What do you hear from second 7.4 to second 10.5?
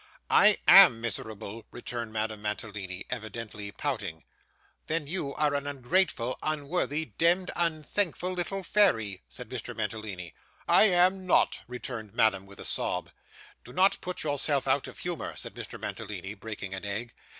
unthankful little fairy,' said Mr. Mantalini.